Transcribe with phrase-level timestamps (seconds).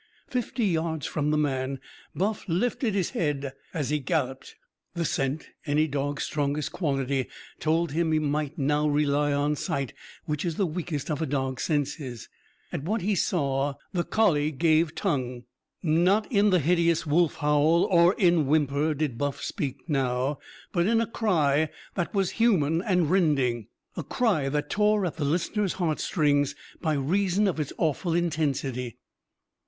[0.31, 1.79] Fifty yards from the man
[2.15, 4.55] Buff lifted his head as he galloped.
[4.95, 7.27] The scent any dog's strongest quality
[7.59, 9.93] told him he might now rely on sight,
[10.25, 12.29] which is the weakest of a dog's senses.
[12.73, 15.43] At what he saw, the collie gave tongue.
[15.83, 20.39] Not in the hideous wolf howl or in whimper did Buff speak now,
[20.71, 25.25] but in a cry that was human and rending a cry that tore at the
[25.25, 28.97] listener's heartstrings by reason of its awful intensity.